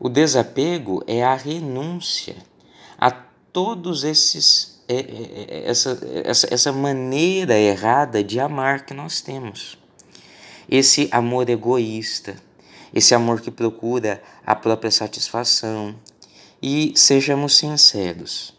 O 0.00 0.08
desapego 0.08 1.04
é 1.06 1.22
a 1.22 1.34
renúncia 1.34 2.36
a 2.98 3.10
todos 3.10 4.02
esses 4.02 4.82
é, 4.88 4.94
é, 4.96 5.00
é, 5.00 5.70
essa, 5.70 5.98
essa, 6.24 6.54
essa 6.54 6.72
maneira 6.72 7.58
errada 7.58 8.24
de 8.24 8.40
amar 8.40 8.86
que 8.86 8.94
nós 8.94 9.20
temos. 9.20 9.78
Esse 10.68 11.06
amor 11.12 11.48
egoísta, 11.50 12.36
esse 12.92 13.14
amor 13.14 13.42
que 13.42 13.50
procura 13.50 14.22
a 14.44 14.54
própria 14.54 14.90
satisfação. 14.90 15.94
E 16.62 16.94
sejamos 16.96 17.56
sinceros, 17.58 18.54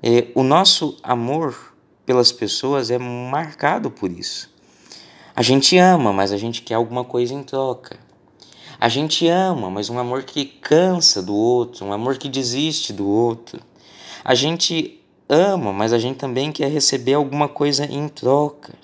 é, 0.00 0.28
o 0.36 0.44
nosso 0.44 0.96
amor 1.02 1.74
pelas 2.06 2.30
pessoas 2.30 2.90
é 2.92 2.98
marcado 2.98 3.90
por 3.90 4.08
isso. 4.08 4.53
A 5.36 5.42
gente 5.42 5.76
ama, 5.76 6.12
mas 6.12 6.32
a 6.32 6.36
gente 6.36 6.62
quer 6.62 6.74
alguma 6.74 7.04
coisa 7.04 7.34
em 7.34 7.42
troca. 7.42 7.98
A 8.78 8.88
gente 8.88 9.26
ama, 9.26 9.68
mas 9.70 9.90
um 9.90 9.98
amor 9.98 10.22
que 10.22 10.44
cansa 10.44 11.22
do 11.22 11.34
outro, 11.34 11.86
um 11.86 11.92
amor 11.92 12.18
que 12.18 12.28
desiste 12.28 12.92
do 12.92 13.08
outro. 13.08 13.60
A 14.24 14.34
gente 14.34 15.00
ama, 15.28 15.72
mas 15.72 15.92
a 15.92 15.98
gente 15.98 16.18
também 16.18 16.52
quer 16.52 16.70
receber 16.70 17.14
alguma 17.14 17.48
coisa 17.48 17.84
em 17.84 18.08
troca. 18.08 18.74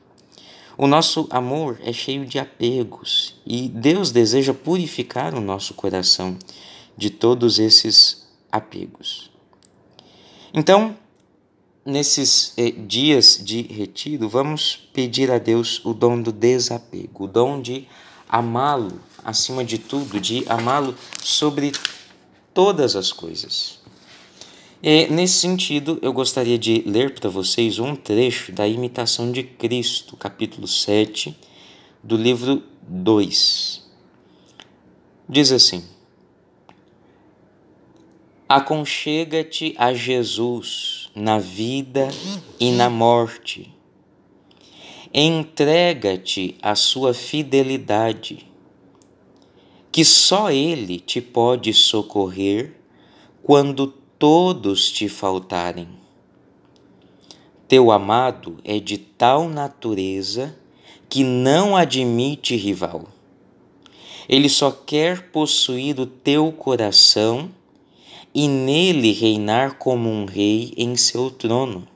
O 0.77 0.87
nosso 0.87 1.29
amor 1.31 1.79
é 1.85 1.93
cheio 1.93 2.25
de 2.25 2.39
apegos 2.39 3.35
e 3.45 3.69
Deus 3.69 4.11
deseja 4.11 4.55
purificar 4.55 5.35
o 5.35 5.41
nosso 5.41 5.75
coração 5.75 6.37
de 6.97 7.11
todos 7.11 7.59
esses 7.59 8.27
apegos. 8.51 9.31
Então, 10.53 10.97
nesses 11.85 12.53
eh, 12.57 12.71
dias 12.71 13.41
de 13.43 13.63
retiro, 13.63 14.29
vamos 14.29 14.89
pedir 14.93 15.31
a 15.31 15.39
Deus 15.39 15.81
o 15.85 15.93
dom 15.95 16.21
do 16.21 16.33
desapego, 16.33 17.25
o 17.25 17.29
dom 17.29 17.61
de 17.61 17.87
amá-lo 18.29 19.01
acima 19.25 19.65
de 19.65 19.79
tudo, 19.79 20.21
de 20.21 20.45
amá-lo 20.49 20.95
sobre 21.23 21.73
todas 22.55 22.97
as 22.97 23.13
coisas. 23.13 23.81
E, 24.83 25.09
nesse 25.09 25.35
sentido, 25.35 25.99
eu 26.01 26.13
gostaria 26.13 26.59
de 26.59 26.83
ler 26.87 27.15
para 27.15 27.29
vocês 27.29 27.79
um 27.79 27.95
trecho 27.95 28.51
da 28.51 28.67
Imitação 28.67 29.31
de 29.31 29.43
Cristo, 29.43 30.17
capítulo 30.17 30.67
7, 30.67 31.37
do 32.03 32.17
livro 32.17 32.63
2. 32.89 33.83
diz 35.29 35.53
assim: 35.53 35.85
Aconchega-te 38.53 39.77
a 39.79 39.95
Jesus 39.95 41.09
na 41.15 41.39
vida 41.39 42.09
e 42.59 42.73
na 42.73 42.91
morte. 42.91 43.73
Entrega-te 45.15 46.57
à 46.61 46.75
sua 46.75 47.15
fidelidade, 47.15 48.45
que 49.93 50.05
só 50.05 50.51
Ele 50.51 50.99
te 50.99 51.21
pode 51.21 51.73
socorrer 51.73 52.75
quando 53.41 53.87
todos 54.19 54.91
te 54.91 55.09
faltarem. 55.09 55.87
Teu 57.69 57.93
amado 57.93 58.59
é 58.65 58.81
de 58.81 58.99
tal 58.99 59.49
natureza 59.49 60.59
que 61.09 61.23
não 61.23 61.77
admite 61.77 62.57
rival. 62.57 63.05
Ele 64.29 64.49
só 64.49 64.73
quer 64.73 65.31
possuir 65.31 66.01
o 66.01 66.07
teu 66.07 66.51
coração 66.51 67.49
e 68.35 68.47
nele 68.47 69.13
reinar 69.13 69.75
como 69.75 70.09
um 70.09 70.25
rei 70.25 70.73
em 70.77 70.97
seu 70.97 71.31
trono. 71.31 71.87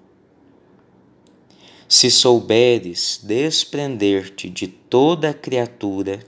Se 1.89 2.11
souberes 2.11 3.21
desprender-te 3.23 4.51
de 4.51 4.67
toda 4.67 5.33
criatura, 5.33 6.21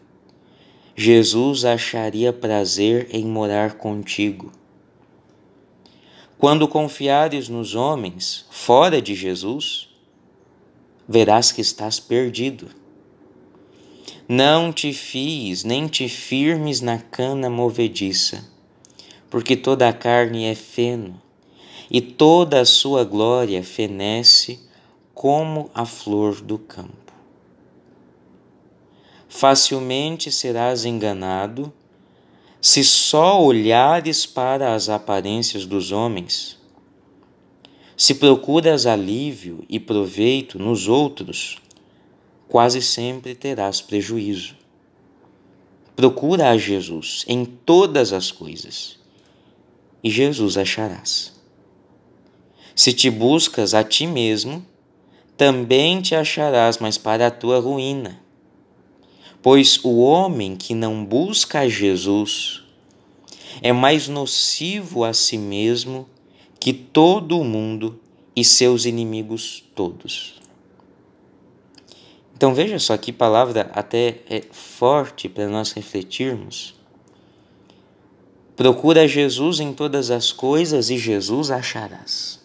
Jesus 0.95 1.65
acharia 1.65 2.33
prazer 2.33 3.09
em 3.11 3.25
morar 3.25 3.75
contigo. 3.75 4.53
Quando 6.39 6.69
confiares 6.69 7.49
nos 7.49 7.75
homens 7.75 8.47
fora 8.51 9.03
de 9.03 9.15
Jesus, 9.15 9.89
verás 11.09 11.51
que 11.51 11.61
estás 11.61 11.99
perdido. 11.99 12.69
Não 14.29 14.73
te 14.73 14.93
fies 14.93 15.65
nem 15.65 15.89
te 15.89 16.09
firmes 16.09 16.81
na 16.81 16.99
cana 16.99 17.51
movediça 17.51 18.56
porque 19.31 19.57
toda 19.57 19.89
a 19.89 19.93
carne 19.93 20.45
é 20.45 20.55
feno, 20.55 21.21
e 21.91 22.01
toda 22.01 22.61
a 22.61 22.65
sua 22.65 23.05
glória 23.05 23.63
fenece 23.63 24.59
como 25.15 25.71
a 25.75 25.85
flor 25.85 26.41
do 26.41 26.59
campo. 26.59 27.13
Facilmente 29.29 30.31
serás 30.33 30.85
enganado 30.85 31.73
se 32.61 32.83
só 32.83 33.43
olhares 33.43 34.27
para 34.27 34.75
as 34.75 34.89
aparências 34.89 35.67
dos 35.67 35.93
homens. 35.93 36.59
Se 37.97 38.15
procuras 38.15 38.87
alívio 38.87 39.65
e 39.69 39.79
proveito 39.79 40.59
nos 40.59 40.89
outros, 40.89 41.59
quase 42.49 42.83
sempre 42.83 43.35
terás 43.35 43.81
prejuízo. 43.81 44.55
Procura 45.95 46.51
a 46.51 46.59
Jesus 46.59 47.25
em 47.29 47.45
todas 47.45 48.13
as 48.13 48.31
coisas 48.31 48.99
e 50.07 50.11
Jesus 50.11 50.57
acharás. 50.57 51.33
Se 52.77 52.93
te 52.93 53.11
buscas 53.11 53.75
a 53.75 53.83
ti 53.83 54.07
mesmo, 54.07 54.65
também 55.37 56.01
te 56.01 56.15
acharás, 56.15 56.79
mas 56.79 56.97
para 56.97 57.27
a 57.27 57.31
tua 57.31 57.59
ruína. 57.59 58.23
Pois 59.43 59.83
o 59.83 59.99
homem 59.99 60.55
que 60.55 60.77
não 60.77 61.05
busca 61.05 61.59
a 61.61 61.69
Jesus 61.69 62.63
é 63.61 63.73
mais 63.73 64.07
nocivo 64.07 65.03
a 65.03 65.13
si 65.13 65.37
mesmo 65.37 66.09
que 66.61 66.73
todo 66.73 67.41
o 67.41 67.45
mundo 67.45 67.99
e 68.37 68.45
seus 68.45 68.85
inimigos 68.85 69.65
todos. 69.75 70.41
Então 72.33 72.55
veja 72.55 72.79
só 72.79 72.97
que 72.97 73.13
palavra 73.13 73.73
até 73.75 74.21
é 74.31 74.43
forte 74.53 75.29
para 75.29 75.49
nós 75.49 75.73
refletirmos. 75.73 76.76
Procura 78.57 79.07
Jesus 79.07 79.61
em 79.61 79.75
todas 79.75 80.11
as 80.11 80.33
coisas 80.33 80.89
e 80.89 80.97
Jesus 80.97 81.51
acharás. 81.51 82.41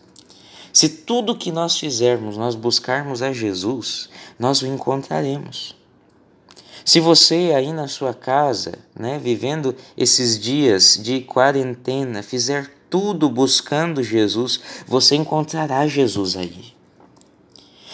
Se 0.73 0.89
tudo 0.89 1.37
que 1.37 1.51
nós 1.51 1.77
fizermos, 1.77 2.35
nós 2.35 2.53
buscarmos 2.53 3.21
a 3.21 3.31
Jesus, 3.31 4.09
nós 4.37 4.61
o 4.61 4.67
encontraremos. 4.67 5.75
Se 6.83 6.99
você 6.99 7.53
aí 7.55 7.71
na 7.71 7.87
sua 7.87 8.13
casa, 8.13 8.73
né, 8.97 9.19
vivendo 9.19 9.73
esses 9.95 10.37
dias 10.37 10.99
de 11.01 11.21
quarentena, 11.21 12.21
fizer 12.21 12.69
tudo 12.89 13.29
buscando 13.29 14.03
Jesus, 14.03 14.59
você 14.85 15.15
encontrará 15.15 15.87
Jesus 15.87 16.35
aí. 16.35 16.73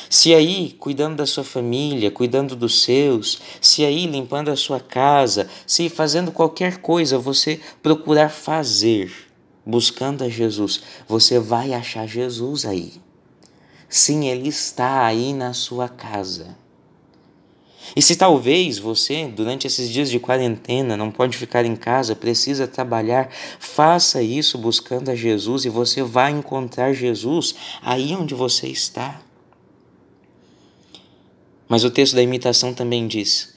Se 0.10 0.34
aí, 0.34 0.76
cuidando 0.80 1.18
da 1.18 1.26
sua 1.26 1.44
família, 1.44 2.10
cuidando 2.10 2.56
dos 2.56 2.84
seus, 2.84 3.40
se 3.60 3.84
aí, 3.84 4.06
limpando 4.06 4.50
a 4.50 4.56
sua 4.56 4.80
casa, 4.80 5.50
se 5.66 5.90
fazendo 5.90 6.32
qualquer 6.32 6.78
coisa 6.78 7.18
você 7.18 7.60
procurar 7.84 8.30
fazer, 8.30 9.12
buscando 9.66 10.24
a 10.24 10.30
Jesus, 10.30 10.82
você 11.08 11.40
vai 11.40 11.74
achar 11.74 12.08
Jesus 12.08 12.66
aí. 12.66 12.94
Sim, 13.90 14.28
Ele 14.28 14.50
está 14.50 15.06
aí 15.06 15.34
na 15.34 15.54
sua 15.54 15.90
casa. 15.90 16.56
E 17.96 18.02
se 18.02 18.16
talvez 18.16 18.78
você, 18.78 19.28
durante 19.28 19.66
esses 19.66 19.90
dias 19.90 20.10
de 20.10 20.20
quarentena, 20.20 20.98
não 20.98 21.10
pode 21.10 21.38
ficar 21.38 21.66
em 21.66 21.76
casa, 21.76 22.16
precisa 22.16 22.68
trabalhar, 22.68 23.30
faça 23.60 24.22
isso 24.22 24.58
buscando 24.58 25.10
a 25.10 25.16
Jesus 25.16 25.66
e 25.66 25.70
você 25.70 26.04
vai 26.04 26.32
encontrar 26.32 26.94
Jesus 26.94 27.56
aí 27.82 28.14
onde 28.14 28.36
você 28.36 28.68
está. 28.68 29.22
Mas 31.68 31.84
o 31.84 31.90
texto 31.92 32.16
da 32.16 32.22
imitação 32.22 32.74
também 32.74 33.08
diz: 33.08 33.56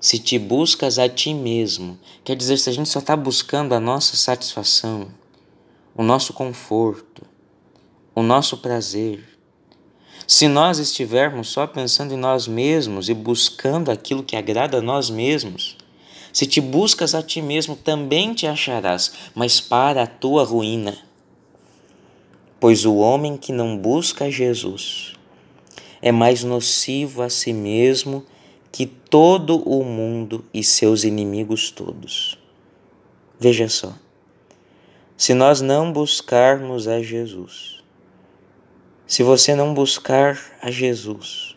se 0.00 0.18
te 0.18 0.38
buscas 0.38 0.98
a 0.98 1.08
ti 1.08 1.32
mesmo, 1.32 1.98
quer 2.24 2.36
dizer, 2.36 2.58
se 2.58 2.68
a 2.68 2.72
gente 2.72 2.88
só 2.88 2.98
está 2.98 3.16
buscando 3.16 3.74
a 3.74 3.80
nossa 3.80 4.16
satisfação, 4.16 5.08
o 5.94 6.02
nosso 6.02 6.32
conforto, 6.32 7.22
o 8.14 8.22
nosso 8.22 8.58
prazer, 8.58 9.22
se 10.26 10.48
nós 10.48 10.78
estivermos 10.78 11.48
só 11.48 11.66
pensando 11.66 12.14
em 12.14 12.16
nós 12.16 12.48
mesmos 12.48 13.08
e 13.08 13.14
buscando 13.14 13.90
aquilo 13.90 14.22
que 14.22 14.36
agrada 14.36 14.78
a 14.78 14.82
nós 14.82 15.10
mesmos, 15.10 15.76
se 16.32 16.46
te 16.46 16.60
buscas 16.60 17.14
a 17.14 17.22
ti 17.22 17.40
mesmo, 17.40 17.76
também 17.76 18.34
te 18.34 18.46
acharás, 18.46 19.12
mas 19.34 19.60
para 19.60 20.02
a 20.02 20.06
tua 20.06 20.44
ruína. 20.44 20.96
Pois 22.58 22.84
o 22.84 22.96
homem 22.96 23.36
que 23.36 23.52
não 23.52 23.76
busca 23.76 24.30
Jesus, 24.30 25.14
é 26.04 26.12
mais 26.12 26.44
nocivo 26.44 27.22
a 27.22 27.30
si 27.30 27.50
mesmo 27.50 28.26
que 28.70 28.84
todo 28.84 29.56
o 29.66 29.82
mundo 29.82 30.44
e 30.52 30.62
seus 30.62 31.02
inimigos 31.02 31.70
todos. 31.70 32.38
Veja 33.40 33.70
só, 33.70 33.94
se 35.16 35.32
nós 35.32 35.62
não 35.62 35.90
buscarmos 35.90 36.86
a 36.86 37.00
Jesus, 37.00 37.82
se 39.06 39.22
você 39.22 39.54
não 39.54 39.72
buscar 39.72 40.38
a 40.60 40.70
Jesus, 40.70 41.56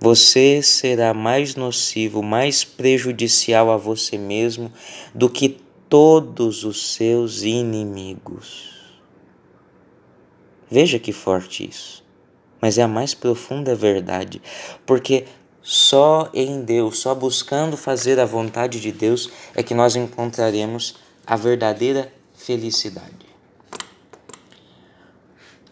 você 0.00 0.62
será 0.62 1.12
mais 1.12 1.56
nocivo, 1.56 2.22
mais 2.22 2.64
prejudicial 2.64 3.70
a 3.70 3.76
você 3.76 4.16
mesmo 4.16 4.72
do 5.14 5.28
que 5.28 5.60
todos 5.90 6.64
os 6.64 6.94
seus 6.94 7.42
inimigos. 7.42 8.96
Veja 10.70 10.98
que 10.98 11.12
forte 11.12 11.68
isso 11.68 12.03
mas 12.64 12.78
é 12.78 12.82
a 12.82 12.88
mais 12.88 13.12
profunda 13.12 13.74
verdade, 13.74 14.40
porque 14.86 15.26
só 15.60 16.30
em 16.32 16.62
Deus, 16.62 16.98
só 16.98 17.14
buscando 17.14 17.76
fazer 17.76 18.18
a 18.18 18.24
vontade 18.24 18.80
de 18.80 18.90
Deus 18.90 19.30
é 19.54 19.62
que 19.62 19.74
nós 19.74 19.96
encontraremos 19.96 20.94
a 21.26 21.36
verdadeira 21.36 22.10
felicidade. 22.34 23.26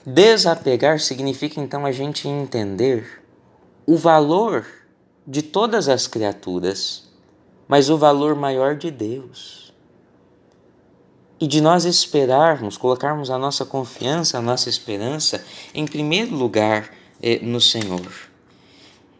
Desapegar 0.04 1.00
significa 1.00 1.62
então 1.62 1.86
a 1.86 1.92
gente 1.92 2.28
entender 2.28 3.22
o 3.86 3.96
valor 3.96 4.66
de 5.26 5.40
todas 5.40 5.88
as 5.88 6.06
criaturas, 6.06 7.08
mas 7.66 7.88
o 7.88 7.96
valor 7.96 8.36
maior 8.36 8.76
de 8.76 8.90
Deus 8.90 9.71
e 11.42 11.46
de 11.48 11.60
nós 11.60 11.84
esperarmos, 11.84 12.76
colocarmos 12.76 13.28
a 13.28 13.36
nossa 13.36 13.64
confiança, 13.64 14.38
a 14.38 14.40
nossa 14.40 14.68
esperança 14.68 15.44
em 15.74 15.84
primeiro 15.84 16.36
lugar 16.36 16.88
eh, 17.20 17.40
no 17.42 17.60
Senhor. 17.60 18.12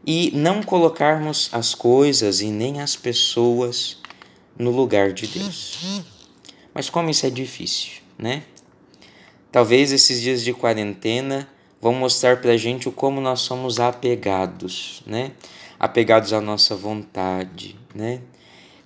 E 0.07 0.31
não 0.33 0.63
colocarmos 0.63 1.49
as 1.51 1.75
coisas 1.75 2.41
e 2.41 2.47
nem 2.47 2.81
as 2.81 2.95
pessoas 2.95 3.99
no 4.57 4.71
lugar 4.71 5.13
de 5.13 5.27
Deus. 5.27 6.05
Mas 6.73 6.89
como 6.89 7.11
isso 7.11 7.27
é 7.27 7.31
difícil, 7.31 7.95
né? 8.17 8.45
Talvez 9.51 9.91
esses 9.91 10.21
dias 10.21 10.45
de 10.45 10.53
quarentena 10.53 11.49
vão 11.81 11.93
mostrar 11.93 12.41
para 12.41 12.53
a 12.53 12.57
gente 12.57 12.89
como 12.93 13.21
nós 13.21 13.41
somos 13.41 13.81
apegados, 13.81 15.03
né? 15.05 15.33
Apegados 15.77 16.33
à 16.33 16.41
nossa 16.41 16.77
vontade, 16.77 17.77
né? 17.93 18.21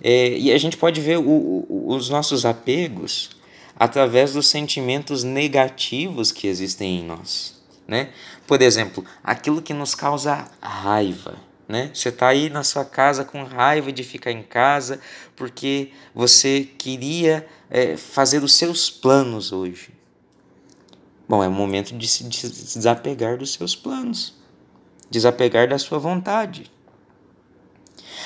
É, 0.01 0.37
e 0.37 0.51
a 0.51 0.57
gente 0.57 0.77
pode 0.77 1.01
ver 1.01 1.17
o, 1.17 1.23
o, 1.23 1.95
os 1.95 2.09
nossos 2.09 2.45
apegos 2.45 3.31
através 3.75 4.33
dos 4.33 4.47
sentimentos 4.47 5.23
negativos 5.23 6.31
que 6.31 6.47
existem 6.47 6.99
em 6.99 7.03
nós. 7.03 7.55
Né? 7.87 8.09
Por 8.45 8.61
exemplo, 8.61 9.03
aquilo 9.23 9.61
que 9.61 9.73
nos 9.73 9.95
causa 9.95 10.45
raiva, 10.61 11.35
né? 11.67 11.91
Você 11.93 12.09
está 12.09 12.29
aí 12.29 12.49
na 12.49 12.63
sua 12.63 12.85
casa 12.85 13.25
com 13.25 13.43
raiva 13.43 13.91
de 13.91 14.03
ficar 14.03 14.31
em 14.31 14.41
casa 14.41 14.99
porque 15.35 15.91
você 16.15 16.67
queria 16.77 17.45
é, 17.69 17.97
fazer 17.97 18.41
os 18.43 18.53
seus 18.53 18.89
planos 18.89 19.51
hoje. 19.51 19.89
Bom, 21.27 21.43
é 21.43 21.47
o 21.47 21.51
momento 21.51 21.93
de 21.93 22.07
se 22.07 22.23
desapegar 22.23 23.37
dos 23.37 23.53
seus 23.53 23.75
planos, 23.75 24.33
desapegar 25.09 25.67
da 25.67 25.77
sua 25.77 25.99
vontade. 25.99 26.71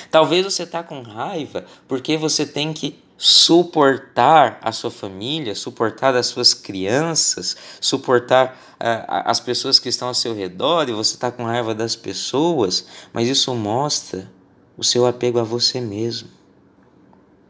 Talvez 0.09 0.43
você 0.45 0.63
está 0.63 0.83
com 0.83 1.01
raiva 1.01 1.65
porque 1.87 2.17
você 2.17 2.45
tem 2.45 2.73
que 2.73 3.01
suportar 3.17 4.57
a 4.63 4.71
sua 4.71 4.89
família, 4.89 5.53
suportar 5.53 6.15
as 6.15 6.25
suas 6.25 6.55
crianças, 6.55 7.55
suportar 7.79 8.59
uh, 8.79 9.05
as 9.25 9.39
pessoas 9.39 9.77
que 9.77 9.89
estão 9.89 10.07
ao 10.07 10.13
seu 10.15 10.33
redor 10.33 10.89
e 10.89 10.91
você 10.91 11.13
está 11.13 11.31
com 11.31 11.43
raiva 11.43 11.75
das 11.75 11.95
pessoas, 11.95 12.87
mas 13.13 13.27
isso 13.27 13.53
mostra 13.53 14.27
o 14.75 14.83
seu 14.83 15.05
apego 15.05 15.37
a 15.37 15.43
você 15.43 15.79
mesmo, 15.79 16.29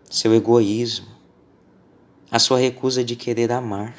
seu 0.10 0.36
egoísmo, 0.36 1.08
a 2.30 2.38
sua 2.38 2.60
recusa 2.60 3.02
de 3.02 3.16
querer 3.16 3.50
amar, 3.50 3.96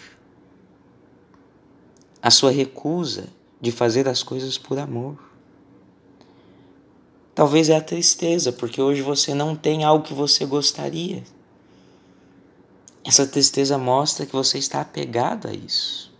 a 2.20 2.30
sua 2.30 2.50
recusa 2.50 3.28
de 3.58 3.72
fazer 3.72 4.06
as 4.08 4.22
coisas 4.22 4.58
por 4.58 4.78
amor. 4.78 5.31
Talvez 7.34 7.70
é 7.70 7.76
a 7.76 7.80
tristeza, 7.80 8.52
porque 8.52 8.80
hoje 8.80 9.00
você 9.00 9.34
não 9.34 9.56
tem 9.56 9.84
algo 9.84 10.04
que 10.04 10.12
você 10.12 10.44
gostaria. 10.44 11.22
Essa 13.04 13.26
tristeza 13.26 13.78
mostra 13.78 14.26
que 14.26 14.32
você 14.32 14.58
está 14.58 14.80
apegado 14.80 15.48
a 15.48 15.52
isso. 15.52 16.12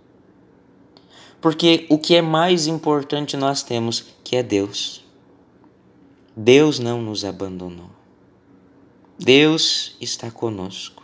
Porque 1.40 1.86
o 1.90 1.98
que 1.98 2.14
é 2.14 2.22
mais 2.22 2.66
importante 2.66 3.36
nós 3.36 3.62
temos, 3.62 4.04
que 4.24 4.36
é 4.36 4.42
Deus. 4.42 5.04
Deus 6.36 6.78
não 6.78 7.02
nos 7.02 7.24
abandonou. 7.24 7.90
Deus 9.18 9.96
está 10.00 10.30
conosco. 10.30 11.02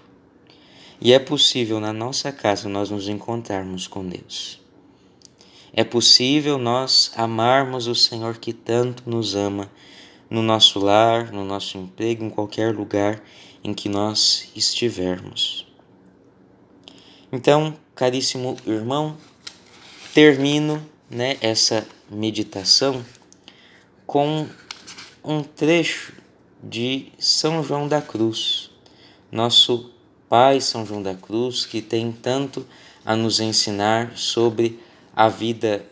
E 1.00 1.12
é 1.12 1.18
possível 1.18 1.78
na 1.78 1.92
nossa 1.92 2.32
casa 2.32 2.68
nós 2.68 2.90
nos 2.90 3.08
encontrarmos 3.08 3.86
com 3.86 4.06
Deus. 4.06 4.60
É 5.72 5.84
possível 5.84 6.58
nós 6.58 7.12
amarmos 7.14 7.86
o 7.86 7.94
Senhor 7.94 8.38
que 8.38 8.52
tanto 8.52 9.08
nos 9.08 9.36
ama 9.36 9.70
no 10.30 10.42
nosso 10.42 10.78
lar, 10.78 11.32
no 11.32 11.44
nosso 11.44 11.78
emprego, 11.78 12.24
em 12.24 12.30
qualquer 12.30 12.74
lugar 12.74 13.22
em 13.62 13.72
que 13.72 13.88
nós 13.88 14.50
estivermos. 14.54 15.66
Então, 17.32 17.74
caríssimo 17.94 18.56
irmão, 18.66 19.16
termino 20.14 20.84
né, 21.10 21.36
essa 21.40 21.86
meditação 22.10 23.04
com 24.06 24.46
um 25.22 25.42
trecho 25.42 26.14
de 26.62 27.12
São 27.18 27.62
João 27.62 27.86
da 27.86 28.00
Cruz, 28.00 28.70
nosso 29.30 29.90
Pai 30.28 30.60
São 30.60 30.84
João 30.84 31.02
da 31.02 31.14
Cruz, 31.14 31.66
que 31.66 31.82
tem 31.82 32.10
tanto 32.12 32.66
a 33.04 33.14
nos 33.14 33.40
ensinar 33.40 34.16
sobre 34.16 34.80
a 35.14 35.28
vida 35.28 35.84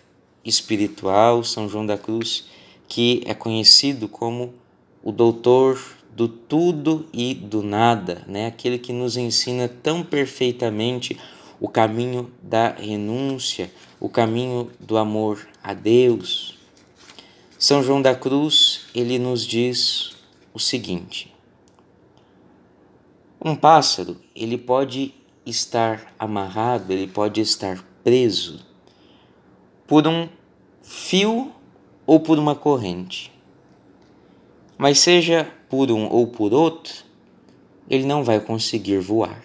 espiritual, 0.44 1.42
São 1.44 1.68
João 1.68 1.85
da 1.85 1.99
Cruz, 1.99 2.44
que 2.88 3.22
é 3.27 3.35
conhecido 3.35 4.09
como 4.09 4.55
o 5.03 5.12
doutor 5.12 5.81
do 6.16 6.29
tudo 6.29 7.07
e 7.12 7.35
do 7.35 7.62
nada, 7.62 8.25
né? 8.27 8.46
Aquele 8.46 8.79
que 8.79 8.92
nos 8.92 9.16
ensina 9.16 9.68
tão 9.68 10.03
perfeitamente 10.03 11.18
o 11.61 11.68
caminho 11.68 12.33
da 12.42 12.70
renúncia, 12.70 13.70
o 14.01 14.09
caminho 14.09 14.70
do 14.81 14.96
amor 14.96 15.46
a 15.62 15.75
Deus. 15.75 16.59
São 17.59 17.83
João 17.83 18.01
da 18.01 18.14
Cruz, 18.14 18.87
ele 18.94 19.18
nos 19.18 19.46
diz 19.46 20.16
o 20.53 20.59
seguinte: 20.59 21.35
Um 23.42 23.55
pássaro, 23.55 24.16
ele 24.35 24.57
pode 24.57 25.14
estar 25.44 26.14
amarrado, 26.18 26.92
ele 26.92 27.07
pode 27.07 27.40
estar 27.40 27.85
preso 28.03 28.64
por 29.87 30.07
um 30.07 30.29
fio 30.83 31.53
ou 32.07 32.21
por 32.21 32.38
uma 32.38 32.55
corrente. 32.55 33.33
Mas 34.79 34.99
seja 34.99 35.51
por 35.69 35.90
um 35.90 36.07
ou 36.11 36.27
por 36.27 36.53
outro, 36.53 36.95
ele 37.88 38.05
não 38.05 38.23
vai 38.23 38.40
conseguir 38.40 38.99
voar. 38.99 39.42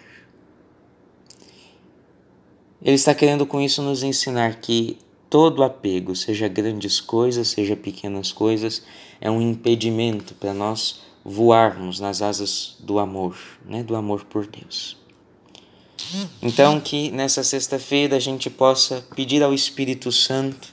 Ele 2.80 2.96
está 2.96 3.14
querendo 3.14 3.46
com 3.46 3.60
isso 3.60 3.80
nos 3.80 4.02
ensinar 4.02 4.56
que 4.56 4.98
todo 5.30 5.62
apego, 5.62 6.14
seja 6.14 6.48
grandes 6.48 7.00
coisas, 7.00 7.48
seja 7.48 7.74
pequenas 7.74 8.32
coisas, 8.32 8.82
é 9.20 9.30
um 9.30 9.40
impedimento 9.40 10.34
para 10.34 10.52
nós 10.52 11.00
voarmos 11.24 12.00
nas 12.00 12.20
asas 12.20 12.76
do 12.80 12.98
amor, 12.98 13.36
né? 13.64 13.82
do 13.82 13.94
amor 13.94 14.24
por 14.24 14.46
Deus. 14.46 14.96
Então, 16.42 16.80
que 16.80 17.10
nessa 17.10 17.42
sexta-feira 17.42 18.16
a 18.16 18.20
gente 18.20 18.50
possa 18.50 19.04
pedir 19.14 19.42
ao 19.42 19.54
Espírito 19.54 20.10
Santo 20.10 20.68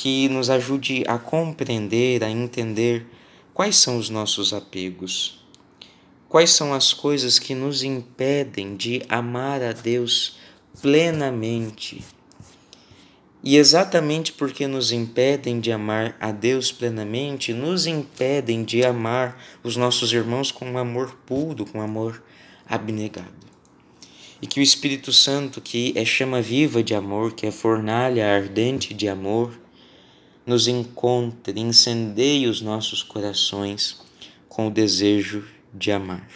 que 0.00 0.30
nos 0.30 0.48
ajude 0.48 1.04
a 1.06 1.18
compreender, 1.18 2.24
a 2.24 2.30
entender 2.30 3.06
quais 3.52 3.76
são 3.76 3.98
os 3.98 4.08
nossos 4.08 4.54
apegos, 4.54 5.44
quais 6.26 6.48
são 6.52 6.72
as 6.72 6.94
coisas 6.94 7.38
que 7.38 7.54
nos 7.54 7.82
impedem 7.82 8.76
de 8.76 9.02
amar 9.10 9.62
a 9.62 9.72
Deus 9.72 10.38
plenamente. 10.80 12.02
E 13.44 13.58
exatamente 13.58 14.32
porque 14.32 14.66
nos 14.66 14.90
impedem 14.90 15.60
de 15.60 15.70
amar 15.70 16.16
a 16.18 16.32
Deus 16.32 16.72
plenamente, 16.72 17.52
nos 17.52 17.86
impedem 17.86 18.64
de 18.64 18.82
amar 18.82 19.38
os 19.62 19.76
nossos 19.76 20.14
irmãos 20.14 20.50
com 20.50 20.64
um 20.64 20.78
amor 20.78 21.14
puro, 21.26 21.66
com 21.66 21.76
um 21.76 21.82
amor 21.82 22.22
abnegado. 22.66 23.28
E 24.40 24.46
que 24.46 24.60
o 24.60 24.62
Espírito 24.62 25.12
Santo, 25.12 25.60
que 25.60 25.92
é 25.94 26.06
chama 26.06 26.40
viva 26.40 26.82
de 26.82 26.94
amor, 26.94 27.34
que 27.34 27.46
é 27.46 27.50
fornalha 27.50 28.34
ardente 28.34 28.94
de 28.94 29.06
amor, 29.06 29.60
nos 30.50 30.66
encontre, 30.66 31.60
incendeie 31.60 32.48
os 32.48 32.60
nossos 32.60 33.04
corações 33.04 34.00
com 34.48 34.66
o 34.66 34.70
desejo 34.70 35.46
de 35.72 35.92
amar. 35.92 36.28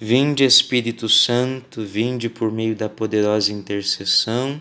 Vinde, 0.00 0.44
Espírito 0.44 1.10
Santo, 1.10 1.84
vinde 1.84 2.30
por 2.30 2.50
meio 2.50 2.74
da 2.74 2.88
poderosa 2.88 3.52
intercessão 3.52 4.58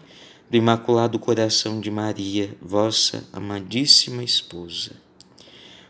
do 0.51 0.57
Imaculado 0.57 1.17
Coração 1.17 1.79
de 1.79 1.89
Maria, 1.89 2.57
vossa 2.61 3.25
amadíssima 3.31 4.21
esposa. 4.21 4.91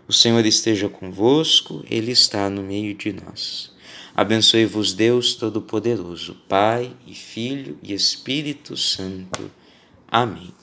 O 0.08 0.14
Senhor 0.14 0.46
esteja 0.46 0.88
convosco, 0.88 1.84
Ele 1.90 2.12
está 2.12 2.48
no 2.48 2.62
meio 2.62 2.94
de 2.94 3.12
nós. 3.12 3.72
Abençoe-vos, 4.16 4.94
Deus 4.94 5.34
Todo-Poderoso, 5.34 6.36
Pai 6.48 6.96
e 7.08 7.16
Filho 7.16 7.80
e 7.82 7.92
Espírito 7.92 8.78
Santo. 8.78 9.50
Amém. 10.08 10.54